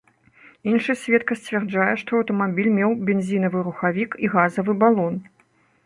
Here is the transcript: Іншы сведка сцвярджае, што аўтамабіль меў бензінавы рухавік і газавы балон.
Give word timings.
Іншы 0.71 0.95
сведка 1.01 1.33
сцвярджае, 1.41 1.91
што 2.03 2.09
аўтамабіль 2.21 2.73
меў 2.81 2.91
бензінавы 3.11 3.57
рухавік 3.71 4.21
і 4.27 4.35
газавы 4.37 4.71
балон. 4.87 5.15